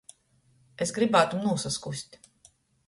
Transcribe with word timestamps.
Es 0.85 0.95
grybātum 0.97 1.45
nūsaskust. 1.47 2.21